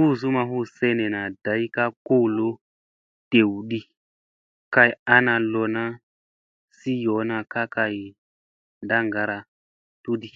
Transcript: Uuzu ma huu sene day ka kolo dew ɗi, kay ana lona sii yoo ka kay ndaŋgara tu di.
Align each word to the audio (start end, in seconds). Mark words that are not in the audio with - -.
Uuzu 0.00 0.28
ma 0.34 0.42
huu 0.48 0.64
sene 0.76 1.04
day 1.44 1.62
ka 1.74 1.84
kolo 2.06 2.48
dew 3.30 3.52
ɗi, 3.68 3.80
kay 4.74 4.90
ana 5.14 5.34
lona 5.52 5.82
sii 6.76 6.98
yoo 7.04 7.22
ka 7.52 7.62
kay 7.74 7.96
ndaŋgara 8.84 9.38
tu 10.02 10.12
di. 10.22 10.30